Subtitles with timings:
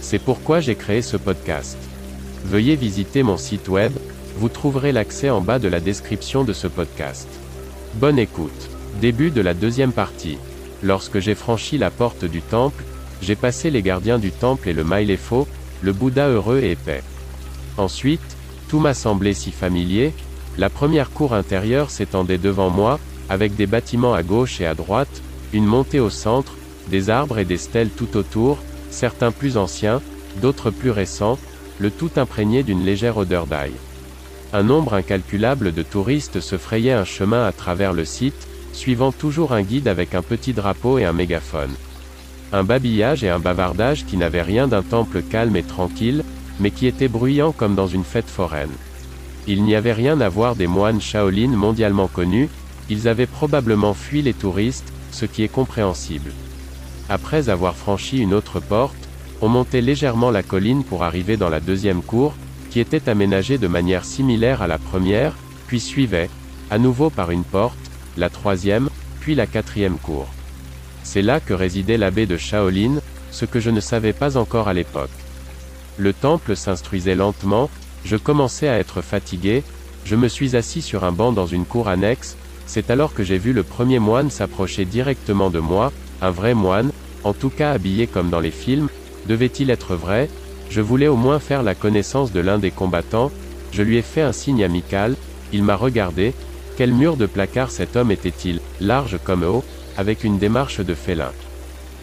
[0.00, 1.76] C'est pourquoi j'ai créé ce podcast.
[2.44, 3.92] Veuillez visiter mon site web,
[4.36, 7.28] vous trouverez l'accès en bas de la description de ce podcast.
[7.94, 8.70] Bonne écoute.
[9.00, 10.38] Début de la deuxième partie.
[10.82, 12.84] Lorsque j'ai franchi la porte du temple,
[13.20, 15.48] j'ai passé les gardiens du temple et le faux,
[15.82, 17.02] le Bouddha heureux et épais.
[17.76, 18.36] Ensuite,
[18.68, 20.12] tout m'a semblé si familier,
[20.56, 25.22] la première cour intérieure s'étendait devant moi, avec des bâtiments à gauche et à droite,
[25.52, 26.54] une montée au centre,
[26.88, 28.58] des arbres et des stèles tout autour,
[28.90, 30.00] certains plus anciens,
[30.40, 31.38] d'autres plus récents,
[31.78, 33.72] le tout imprégné d'une légère odeur d'ail.
[34.52, 39.52] Un nombre incalculable de touristes se frayaient un chemin à travers le site, suivant toujours
[39.52, 41.74] un guide avec un petit drapeau et un mégaphone.
[42.52, 46.24] Un babillage et un bavardage qui n'avaient rien d'un temple calme et tranquille,
[46.60, 48.72] mais qui était bruyant comme dans une fête foraine.
[49.46, 52.48] Il n'y avait rien à voir des moines Shaolin mondialement connus,
[52.88, 56.32] ils avaient probablement fui les touristes, ce qui est compréhensible.
[57.08, 58.96] Après avoir franchi une autre porte,
[59.40, 62.34] on montait légèrement la colline pour arriver dans la deuxième cour,
[62.70, 65.34] qui était aménagée de manière similaire à la première,
[65.66, 66.28] puis suivait,
[66.70, 67.78] à nouveau par une porte,
[68.16, 70.26] la troisième, puis la quatrième cour.
[71.02, 74.74] C'est là que résidait l'abbé de Shaolin, ce que je ne savais pas encore à
[74.74, 75.10] l'époque.
[75.96, 77.70] Le temple s'instruisait lentement,
[78.04, 79.62] je commençais à être fatigué,
[80.04, 82.36] je me suis assis sur un banc dans une cour annexe,
[82.66, 86.90] c'est alors que j'ai vu le premier moine s'approcher directement de moi, un vrai moine,
[87.24, 88.88] en tout cas habillé comme dans les films,
[89.26, 90.28] devait-il être vrai,
[90.70, 93.30] je voulais au moins faire la connaissance de l'un des combattants,
[93.72, 95.16] je lui ai fait un signe amical,
[95.52, 96.32] il m'a regardé,
[96.76, 99.64] quel mur de placard cet homme était-il, large comme haut,
[99.96, 101.32] avec une démarche de félin.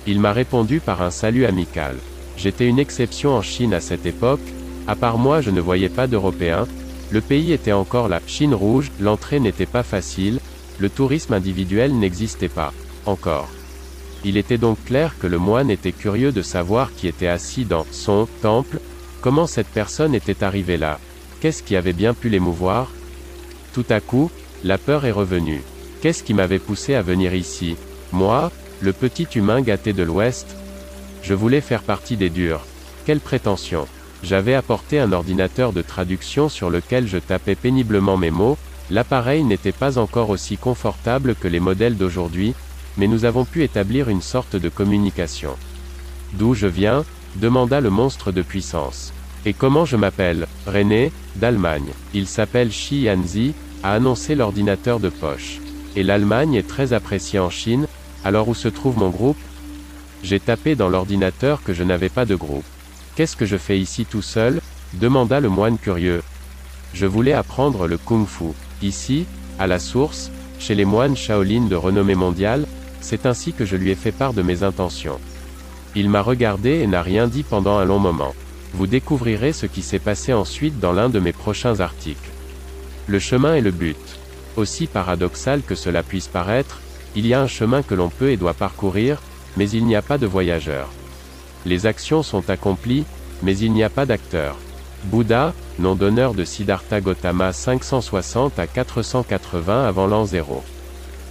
[0.08, 1.96] Il m'a répondu par un salut amical.
[2.38, 4.42] J'étais une exception en Chine à cette époque,
[4.88, 6.68] à part moi je ne voyais pas d'Européens,
[7.12, 10.40] le pays était encore la Chine rouge, l'entrée n'était pas facile,
[10.80, 12.74] le tourisme individuel n'existait pas,
[13.06, 13.50] encore.
[14.28, 17.86] Il était donc clair que le moine était curieux de savoir qui était assis dans
[17.92, 18.80] son temple,
[19.22, 21.00] comment cette personne était arrivée là,
[21.40, 22.92] qu'est-ce qui avait bien pu l'émouvoir.
[23.76, 24.32] Tout à coup,
[24.64, 25.62] la peur est revenue.
[26.02, 27.76] Qu'est-ce qui m'avait poussé à venir ici?
[28.12, 30.56] Moi, le petit humain gâté de l'Ouest?
[31.22, 32.66] Je voulais faire partie des durs.
[33.06, 33.86] Quelle prétention!
[34.24, 38.58] J'avais apporté un ordinateur de traduction sur lequel je tapais péniblement mes mots,
[38.92, 42.54] L'appareil n'était pas encore aussi confortable que les modèles d'aujourd'hui,
[42.98, 45.56] mais nous avons pu établir une sorte de communication.
[46.34, 47.04] D'où je viens
[47.36, 49.14] demanda le monstre de puissance.
[49.46, 50.48] Et comment je m'appelle?
[50.66, 51.92] René, d'Allemagne.
[52.14, 55.60] Il s'appelle Shi Yanzi, a annoncé l'ordinateur de poche.
[55.96, 57.88] Et l'Allemagne est très appréciée en Chine,
[58.24, 59.38] alors où se trouve mon groupe?
[60.24, 62.66] J'ai tapé dans l'ordinateur que je n'avais pas de groupe.
[63.16, 64.62] Qu'est-ce que je fais ici tout seul?
[64.94, 66.24] demanda le moine curieux.
[66.94, 68.54] Je voulais apprendre le kung-fu.
[68.82, 69.26] Ici,
[69.60, 72.66] à la source, chez les moines Shaolin de renommée mondiale,
[73.02, 75.20] c'est ainsi que je lui ai fait part de mes intentions.
[75.96, 78.36] Il m'a regardé et n'a rien dit pendant un long moment.
[78.74, 82.30] Vous découvrirez ce qui s'est passé ensuite dans l'un de mes prochains articles.
[83.08, 84.20] Le chemin est le but.
[84.58, 86.82] Aussi paradoxal que cela puisse paraître,
[87.16, 89.22] il y a un chemin que l'on peut et doit parcourir,
[89.56, 90.90] mais il n'y a pas de voyageurs.
[91.66, 93.06] Les actions sont accomplies,
[93.42, 94.58] mais il n'y a pas d'acteurs.
[95.06, 100.64] Bouddha, nom d'honneur de Siddhartha Gautama 560 à 480 avant l'an 0.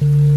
[0.00, 0.29] Thank you.